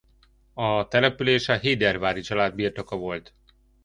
[0.53, 3.33] A település a Héderváry család birtoka volt.